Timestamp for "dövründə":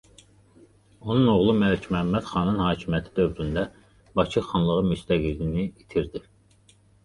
3.21-3.67